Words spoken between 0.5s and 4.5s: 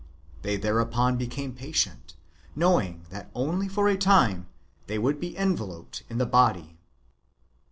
thereupon became patient, knowing that only for a time